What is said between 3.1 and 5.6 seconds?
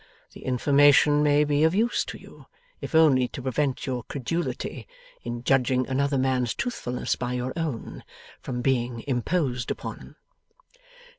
to prevent your credulity, in